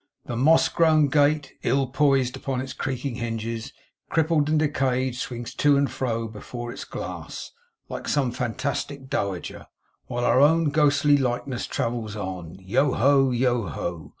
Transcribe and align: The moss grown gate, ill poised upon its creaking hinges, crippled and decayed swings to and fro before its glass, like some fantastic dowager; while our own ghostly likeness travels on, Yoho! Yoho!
The 0.25 0.35
moss 0.35 0.67
grown 0.67 1.09
gate, 1.09 1.53
ill 1.61 1.85
poised 1.85 2.35
upon 2.35 2.59
its 2.59 2.73
creaking 2.73 3.13
hinges, 3.17 3.71
crippled 4.09 4.49
and 4.49 4.57
decayed 4.57 5.15
swings 5.15 5.53
to 5.53 5.77
and 5.77 5.91
fro 5.91 6.27
before 6.27 6.71
its 6.71 6.85
glass, 6.85 7.51
like 7.87 8.07
some 8.07 8.31
fantastic 8.31 9.11
dowager; 9.11 9.67
while 10.07 10.25
our 10.25 10.41
own 10.41 10.71
ghostly 10.71 11.17
likeness 11.17 11.67
travels 11.67 12.15
on, 12.15 12.55
Yoho! 12.59 13.29
Yoho! 13.29 14.09